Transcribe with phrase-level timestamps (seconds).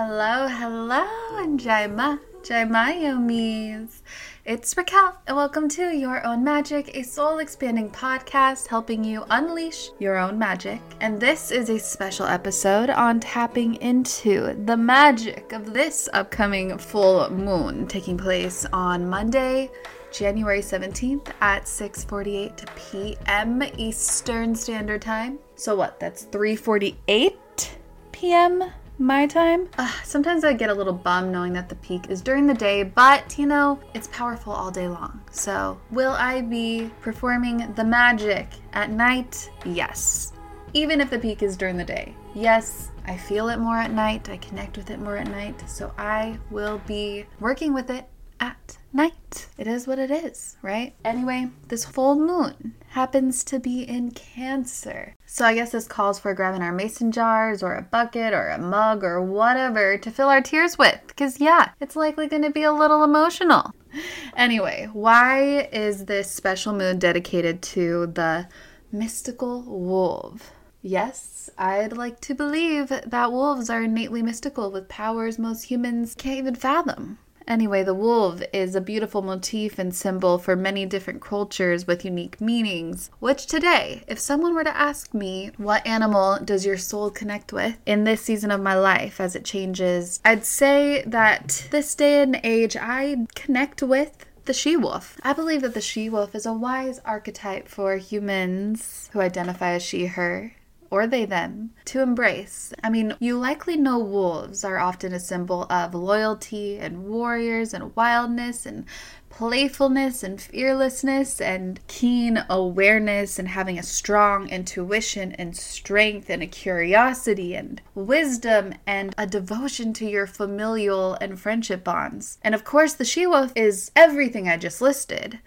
[0.00, 1.04] Hello, hello,
[1.42, 4.00] and Jaima, Yomis.
[4.44, 9.90] It's Raquel, and welcome to Your Own Magic, a soul expanding podcast helping you unleash
[9.98, 10.80] your own magic.
[11.00, 17.28] And this is a special episode on tapping into the magic of this upcoming full
[17.30, 19.68] moon taking place on Monday,
[20.12, 23.64] January 17th at 6:48 p.m.
[23.76, 25.40] Eastern Standard Time.
[25.56, 25.98] So what?
[25.98, 27.70] That's 3:48
[28.12, 29.68] p.m my time.
[29.78, 32.82] Uh, sometimes I get a little bummed knowing that the peak is during the day,
[32.82, 35.20] but you know, it's powerful all day long.
[35.30, 39.50] So, will I be performing the magic at night?
[39.64, 40.32] Yes.
[40.74, 42.14] Even if the peak is during the day.
[42.34, 45.92] Yes, I feel it more at night, I connect with it more at night, so
[45.96, 48.06] I will be working with it
[48.40, 49.48] at night.
[49.56, 50.94] It is what it is, right?
[51.04, 55.14] Anyway, this full moon happens to be in Cancer.
[55.26, 58.58] So I guess this calls for grabbing our mason jars or a bucket or a
[58.58, 61.00] mug or whatever to fill our tears with.
[61.06, 63.72] Because, yeah, it's likely going to be a little emotional.
[64.36, 68.46] Anyway, why is this special moon dedicated to the
[68.92, 70.52] mystical wolf?
[70.82, 76.38] Yes, I'd like to believe that wolves are innately mystical with powers most humans can't
[76.38, 77.18] even fathom.
[77.48, 82.40] Anyway, the wolf is a beautiful motif and symbol for many different cultures with unique
[82.42, 83.10] meanings.
[83.20, 87.78] Which today, if someone were to ask me, what animal does your soul connect with
[87.86, 92.38] in this season of my life as it changes, I'd say that this day and
[92.44, 95.18] age, I connect with the she wolf.
[95.22, 99.82] I believe that the she wolf is a wise archetype for humans who identify as
[99.82, 100.52] she, her
[100.90, 102.72] or they them to embrace.
[102.82, 107.94] I mean, you likely know wolves are often a symbol of loyalty and warriors and
[107.94, 108.84] wildness and
[109.30, 116.46] playfulness and fearlessness and keen awareness and having a strong intuition and strength and a
[116.46, 122.38] curiosity and wisdom and a devotion to your familial and friendship bonds.
[122.42, 125.38] And of course, the she wolf is everything I just listed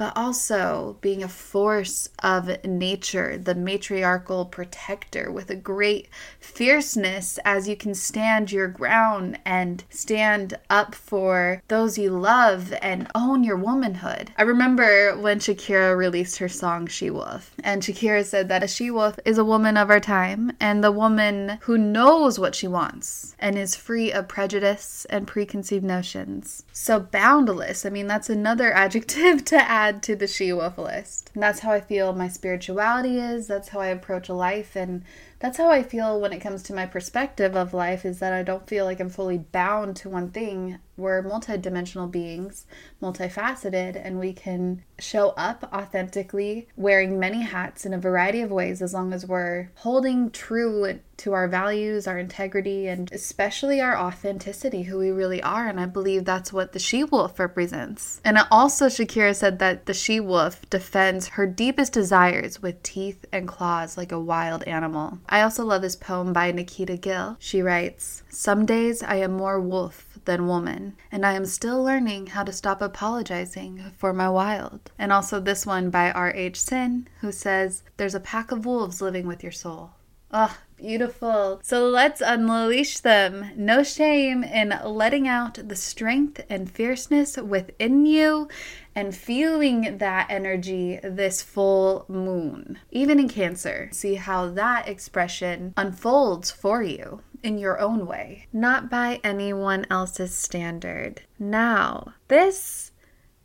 [0.00, 7.68] but also being a force of nature, the matriarchal protector with a great fierceness as
[7.68, 13.58] you can stand your ground and stand up for those you love and own your
[13.58, 14.32] womanhood.
[14.38, 18.90] I remember when Shakira released her song She Wolf, and Shakira said that a she
[18.90, 23.36] wolf is a woman of our time and the woman who knows what she wants
[23.38, 26.64] and is free of prejudice and preconceived notions.
[26.72, 31.30] So boundless, I mean, that's another adjective to add add to the she wolf list.
[31.34, 33.46] And that's how I feel my spirituality is.
[33.46, 34.76] That's how I approach life.
[34.76, 35.02] And
[35.40, 38.42] that's how I feel when it comes to my perspective of life is that I
[38.42, 40.78] don't feel like I'm fully bound to one thing.
[41.00, 42.66] We're multidimensional beings,
[43.02, 48.82] multifaceted, and we can show up authentically, wearing many hats in a variety of ways
[48.82, 54.84] as long as we're holding true to our values, our integrity, and especially our authenticity,
[54.84, 55.68] who we really are.
[55.68, 58.20] And I believe that's what the she wolf represents.
[58.24, 63.46] And also, Shakira said that the she wolf defends her deepest desires with teeth and
[63.46, 65.18] claws like a wild animal.
[65.28, 67.36] I also love this poem by Nikita Gill.
[67.38, 72.28] She writes Some days I am more wolf than woman, and I am still learning
[72.28, 74.92] how to stop apologizing for my wild.
[74.98, 76.60] And also this one by R.H.
[76.60, 79.92] Sin, who says, There's a pack of wolves living with your soul.
[80.30, 81.60] Ugh, beautiful.
[81.62, 83.50] So let's unleash them.
[83.56, 88.48] No shame in letting out the strength and fierceness within you
[88.94, 93.88] and feeling that energy this full moon, even in Cancer.
[93.92, 100.34] See how that expression unfolds for you in your own way, not by anyone else's
[100.34, 101.22] standard.
[101.38, 102.89] Now, this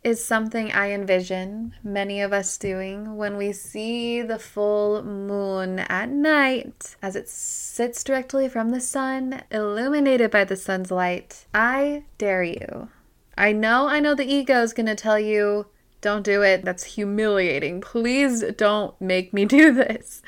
[0.06, 6.08] is something I envision many of us doing when we see the full moon at
[6.08, 11.46] night as it sits directly from the sun, illuminated by the sun's light.
[11.52, 12.88] I dare you
[13.36, 15.66] I know, I know the ego is going to tell you,
[16.00, 16.64] don't do it.
[16.64, 17.80] That's humiliating.
[17.80, 20.22] Please don't make me do this.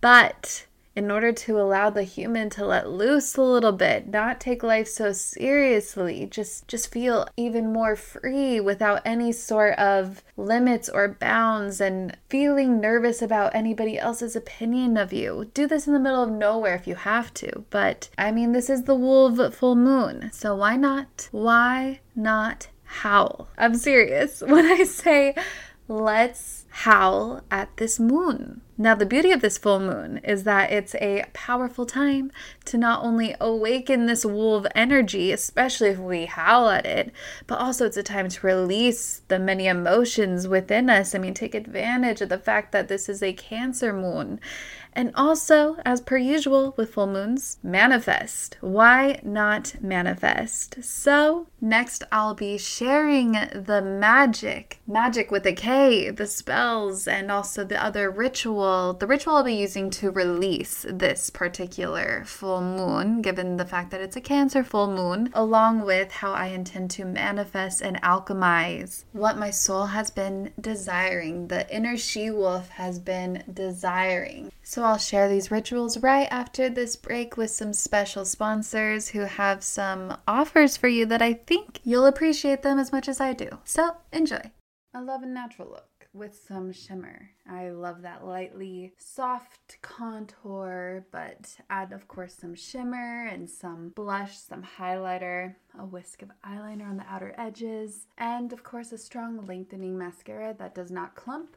[0.00, 4.62] But in order to allow the human to let loose a little bit, not take
[4.62, 11.16] life so seriously, just just feel even more free without any sort of limits or
[11.20, 15.50] bounds and feeling nervous about anybody else's opinion of you.
[15.54, 18.68] Do this in the middle of nowhere if you have to, but I mean this
[18.68, 20.30] is the wolf full moon.
[20.32, 21.28] So why not?
[21.30, 23.48] Why not howl?
[23.56, 25.34] I'm serious when I say
[25.88, 28.62] let's howl at this moon.
[28.78, 32.32] Now, the beauty of this full moon is that it's a powerful time
[32.64, 37.12] to not only awaken this wolf energy, especially if we howl at it,
[37.46, 41.14] but also it's a time to release the many emotions within us.
[41.14, 44.40] I mean, take advantage of the fact that this is a Cancer moon.
[44.94, 48.56] And also, as per usual with full moons, manifest.
[48.60, 50.82] Why not manifest?
[50.84, 57.64] So, next I'll be sharing the magic, magic with a K, the spells, and also
[57.64, 63.56] the other ritual the ritual I'll be using to release this particular full moon, given
[63.56, 67.80] the fact that it's a Cancer full moon, along with how I intend to manifest
[67.80, 74.50] and alchemize what my soul has been desiring, the inner she wolf has been desiring.
[74.62, 79.62] So I'll share these rituals right after this break with some special sponsors who have
[79.62, 83.48] some offers for you that I think you'll appreciate them as much as I do.
[83.64, 84.50] So enjoy.
[84.94, 87.30] I love a natural look with some shimmer.
[87.48, 94.36] I love that lightly soft contour, but add, of course, some shimmer and some blush,
[94.36, 99.46] some highlighter, a whisk of eyeliner on the outer edges, and of course, a strong
[99.46, 101.56] lengthening mascara that does not clump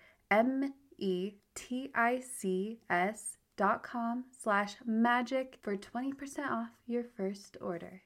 [0.31, 7.57] M E T I C S dot com slash magic for 20% off your first
[7.59, 8.01] order.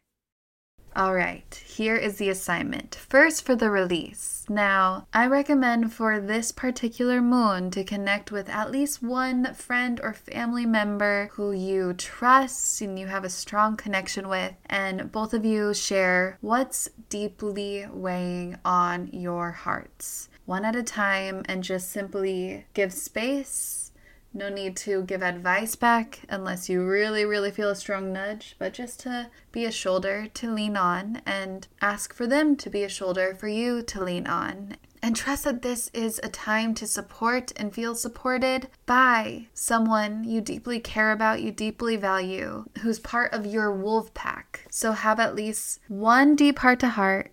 [0.96, 2.96] All right, here is the assignment.
[2.96, 4.46] First, for the release.
[4.48, 10.14] Now, I recommend for this particular moon to connect with at least one friend or
[10.14, 15.44] family member who you trust and you have a strong connection with, and both of
[15.44, 22.66] you share what's deeply weighing on your hearts one at a time and just simply
[22.74, 23.85] give space.
[24.36, 28.74] No need to give advice back unless you really, really feel a strong nudge, but
[28.74, 32.89] just to be a shoulder to lean on and ask for them to be a
[32.89, 34.75] shoulder for you to lean on.
[35.01, 40.42] And trust that this is a time to support and feel supported by someone you
[40.42, 44.65] deeply care about, you deeply value, who's part of your wolf pack.
[44.70, 47.32] So have at least one deep heart to heart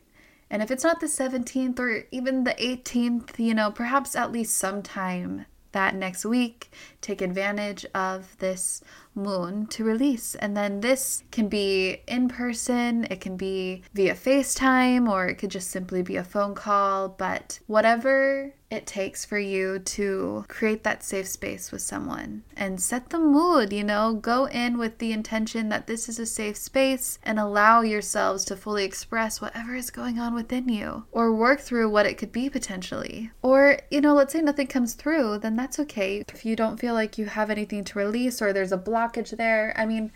[0.53, 4.55] and if it's not the 17th or even the 18th, you know, perhaps at least
[4.55, 8.83] sometime that next week, take advantage of this
[9.15, 10.35] moon to release.
[10.37, 15.51] And then this can be in person, it can be via FaceTime, or it could
[15.51, 17.09] just simply be a phone call.
[17.09, 23.11] But whatever it takes for you to create that safe space with someone and set
[23.11, 27.19] the mood, you know, go in with the intention that this is a safe space
[27.23, 31.91] and allow yourselves to fully express whatever is going on within you or work through
[31.91, 33.31] what it could be potentially.
[33.43, 36.25] Or, you know, let's say nothing comes through, then that's okay.
[36.29, 39.75] If you don't feel like you have anything to release or there's a blockage there,
[39.77, 40.11] I mean,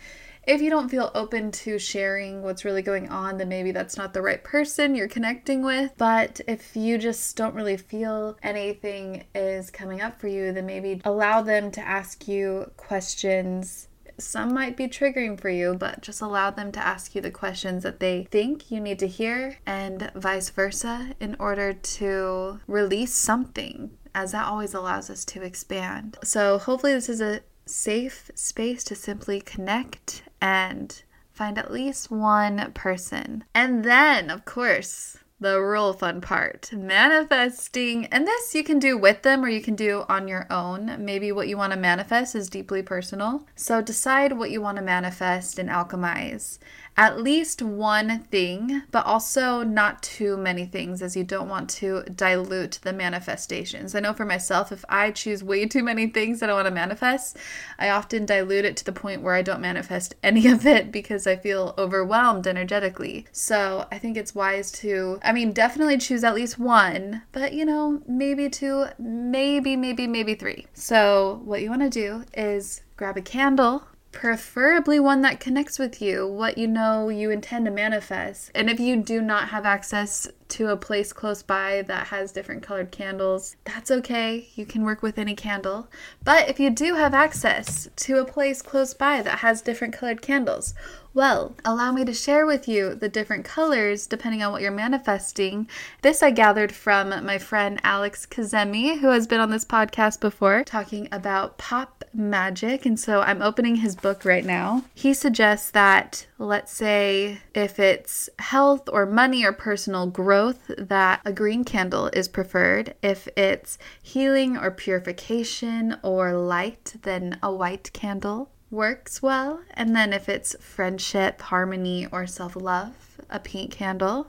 [0.47, 4.13] if you don't feel open to sharing what's really going on, then maybe that's not
[4.13, 5.91] the right person you're connecting with.
[5.97, 11.01] But if you just don't really feel anything is coming up for you, then maybe
[11.03, 13.89] allow them to ask you questions
[14.19, 17.83] some might be triggering for you, but just allow them to ask you the questions
[17.83, 23.91] that they think you need to hear, and vice versa, in order to release something,
[24.15, 26.17] as that always allows us to expand.
[26.23, 32.71] So, hopefully, this is a safe space to simply connect and find at least one
[32.73, 33.43] person.
[33.53, 38.07] And then, of course, the real fun part manifesting.
[38.07, 40.95] And this you can do with them or you can do on your own.
[41.05, 43.45] Maybe what you want to manifest is deeply personal.
[43.55, 46.57] So decide what you want to manifest and alchemize
[46.97, 52.01] at least one thing, but also not too many things, as you don't want to
[52.15, 53.93] dilute the manifestations.
[53.93, 56.71] I know for myself, if I choose way too many things that I want to
[56.71, 57.37] manifest,
[57.77, 61.27] I often dilute it to the point where I don't manifest any of it because
[61.27, 63.27] I feel overwhelmed energetically.
[63.31, 67.63] So I think it's wise to, I mean, definitely choose at least one, but you
[67.63, 70.65] know, maybe two, maybe, maybe, maybe three.
[70.73, 73.83] So what you want to do is grab a candle
[74.17, 78.49] preferably one that connects with you, what you know you intend to manifest.
[78.55, 82.63] And if you do not have access to a place close by that has different
[82.63, 84.47] colored candles, that's okay.
[84.55, 85.87] You can work with any candle.
[86.23, 90.23] But if you do have access to a place close by that has different colored
[90.23, 90.73] candles,
[91.13, 95.67] well, allow me to share with you the different colors depending on what you're manifesting.
[96.01, 100.63] This I gathered from my friend Alex Kazemi, who has been on this podcast before,
[100.63, 102.85] talking about pop magic.
[102.85, 104.83] And so I'm opening his book right now.
[104.93, 111.31] He suggests that, let's say, if it's health or money or personal growth, that a
[111.31, 112.95] green candle is preferred.
[113.01, 119.61] If it's healing or purification or light, then a white candle works well.
[119.73, 124.27] And then if it's friendship, harmony, or self love, a pink candle.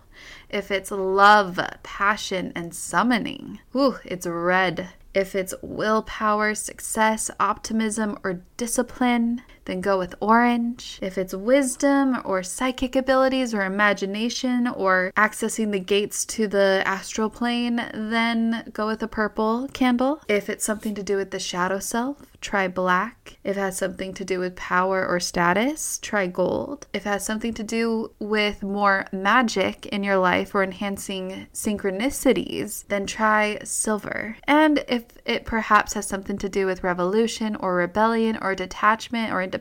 [0.49, 4.91] If it's love, passion, and summoning, ooh, it's red.
[5.19, 10.99] If it's willpower, success, optimism, or discipline, then go with orange.
[11.03, 17.29] If it's wisdom or psychic abilities or imagination or accessing the gates to the astral
[17.29, 20.23] plane, then go with a purple candle.
[20.27, 23.39] If it's something to do with the shadow self, try black.
[23.45, 26.87] If it has something to do with power or status, try gold.
[26.95, 32.87] If it has something to do with more magic in your life or enhancing synchronicities,
[32.89, 34.37] then try silver.
[34.45, 39.43] And if it perhaps has something to do with revolution or rebellion or detachment or
[39.43, 39.58] independence,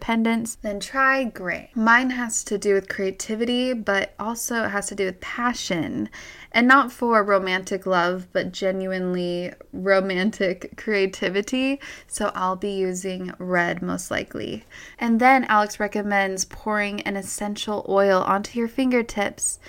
[0.62, 1.70] then try gray.
[1.76, 6.10] Mine has to do with creativity, but also it has to do with passion
[6.52, 11.80] and not for romantic love, but genuinely romantic creativity.
[12.08, 14.66] So I'll be using red most likely.
[15.00, 19.60] And then Alex recommends pouring an essential oil onto your fingertips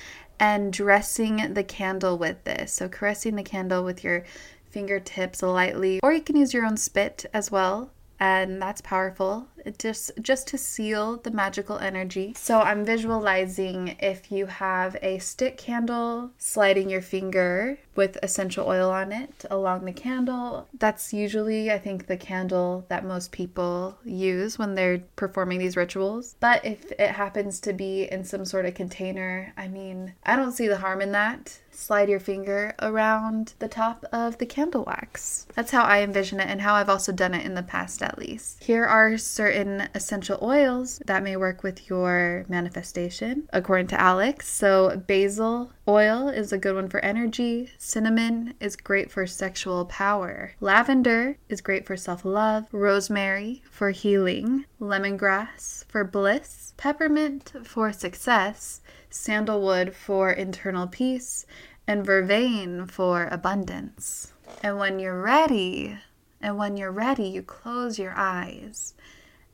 [0.41, 2.73] and dressing the candle with this.
[2.73, 4.25] So caressing the candle with your
[4.71, 9.49] fingertips lightly, or you can use your own spit as well and that's powerful.
[9.79, 12.33] Just just to seal the magical energy.
[12.37, 18.91] So i'm visualizing if you have a stick candle sliding your finger with essential oil
[18.91, 20.69] on it along the candle.
[20.79, 26.37] That's usually i think the candle that most people use when they're performing these rituals.
[26.41, 30.53] But if it happens to be in some sort of container i mean i don't
[30.53, 35.47] see the harm in that slide your finger around the top of the candle wax.
[35.55, 38.19] That's how I envision it and how I've also done it in the past, at
[38.19, 38.63] least.
[38.63, 44.49] Here are certain essential oils that may work with your manifestation, according to Alex.
[44.49, 50.53] So, basil oil is a good one for energy, cinnamon is great for sexual power,
[50.61, 58.81] lavender is great for self love, rosemary for healing, lemongrass for bliss, peppermint for success
[59.11, 61.47] sandalwood for internal peace,
[61.87, 64.33] and vervain for abundance.
[64.63, 65.99] And when you're ready,
[66.41, 68.95] and when you're ready, you close your eyes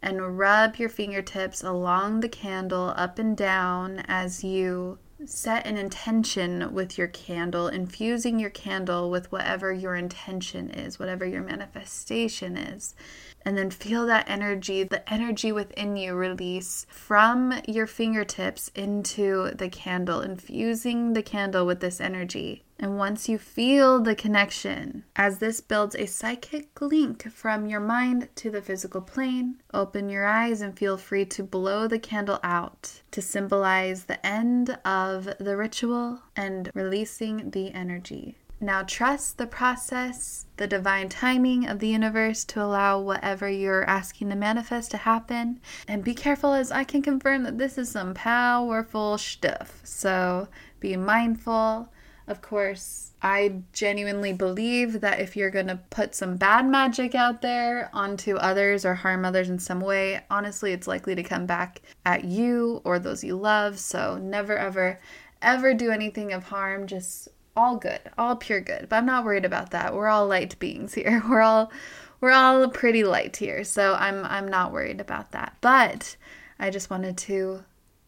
[0.02, 6.72] and rub your fingertips along the candle up and down as you set an intention
[6.72, 12.94] with your candle, infusing your candle with whatever your intention is, whatever your manifestation is.
[13.44, 19.68] And then feel that energy, the energy within you release from your fingertips into the
[19.68, 22.62] candle, infusing the candle with this energy.
[22.84, 28.28] And once you feel the connection, as this builds a psychic link from your mind
[28.34, 33.00] to the physical plane, open your eyes and feel free to blow the candle out
[33.12, 38.36] to symbolize the end of the ritual and releasing the energy.
[38.60, 44.28] Now, trust the process, the divine timing of the universe to allow whatever you're asking
[44.28, 45.58] to manifest to happen.
[45.88, 49.80] And be careful, as I can confirm that this is some powerful stuff.
[49.84, 50.48] So
[50.80, 51.88] be mindful.
[52.26, 57.42] Of course, I genuinely believe that if you're going to put some bad magic out
[57.42, 61.82] there onto others or harm others in some way, honestly, it's likely to come back
[62.06, 63.78] at you or those you love.
[63.78, 65.00] So never, ever,
[65.42, 66.86] ever do anything of harm.
[66.86, 68.88] Just all good, all pure good.
[68.88, 69.94] But I'm not worried about that.
[69.94, 71.22] We're all light beings here.
[71.28, 71.70] We're all
[72.20, 73.64] we're all pretty light here.
[73.64, 75.56] So I'm I'm not worried about that.
[75.60, 76.16] But
[76.58, 77.64] I just wanted to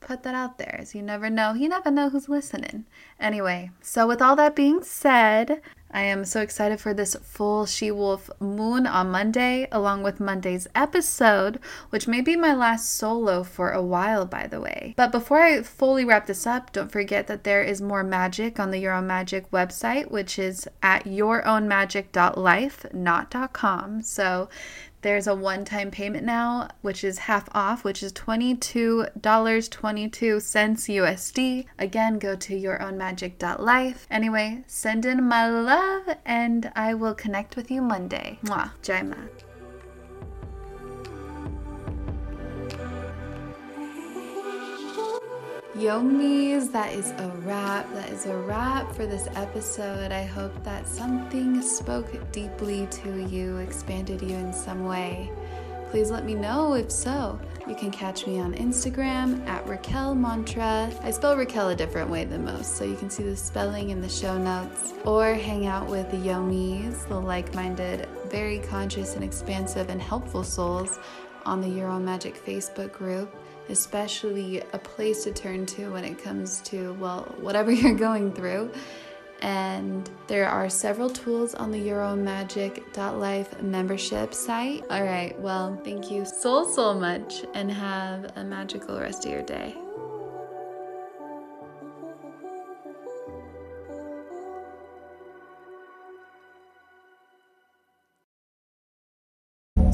[0.06, 1.52] put that out there as you never know.
[1.52, 2.84] You never know who's listening.
[3.18, 5.60] Anyway, so with all that being said,
[5.90, 10.68] I am so excited for this full She Wolf moon on Monday, along with Monday's
[10.74, 11.58] episode,
[11.90, 14.94] which may be my last solo for a while, by the way.
[14.96, 18.70] But before I fully wrap this up, don't forget that there is more magic on
[18.70, 24.02] the Your Own Magic website, which is at yourownmagic.life, not .com.
[24.02, 24.48] So
[25.02, 29.10] there's a one time payment now, which is half off, which is $22.22
[30.10, 31.66] USD.
[31.78, 34.06] Again, go to yourownmagic.life.
[34.10, 38.38] Anyway, send in my love, and I will connect with you Monday.
[38.44, 38.70] Mwah.
[38.82, 39.28] Jaima.
[45.76, 47.92] Yomis, that is a wrap.
[47.92, 50.10] That is a wrap for this episode.
[50.10, 55.30] I hope that something spoke deeply to you, expanded you in some way.
[55.90, 57.38] Please let me know if so.
[57.68, 60.90] You can catch me on Instagram at Raquel Mantra.
[61.02, 64.00] I spell Raquel a different way than most, so you can see the spelling in
[64.00, 64.94] the show notes.
[65.04, 70.42] Or hang out with the Yomis, the like minded, very conscious and expansive and helpful
[70.42, 70.98] souls
[71.44, 73.36] on the Own Magic Facebook group
[73.68, 78.70] especially a place to turn to when it comes to, well, whatever you're going through.
[79.42, 84.84] And there are several tools on the YourOwnMagic.life membership site.
[84.90, 89.42] All right, well, thank you so, so much and have a magical rest of your
[89.42, 89.76] day.